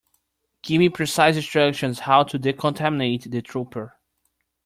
Give 0.63 0.79
me 0.79 0.89
precise 0.89 1.35
instructions 1.35 1.99
how 1.99 2.23
to 2.23 2.39
decontaminate 2.39 3.29
the 3.29 3.43
trooper. 3.43 3.99